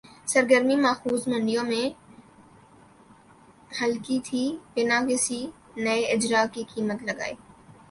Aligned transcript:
سرگرمی 0.31 0.75
ماخوذ 0.85 1.21
منڈیوں 1.29 1.63
میں 1.71 1.85
ہلکی 3.79 4.17
تھِی 4.25 4.43
بِنا 4.73 4.97
کسی 5.09 5.39
نئے 5.83 6.01
اجراء 6.13 6.45
کی 6.53 6.61
قیمت 6.73 6.99
لگائے 7.07 7.33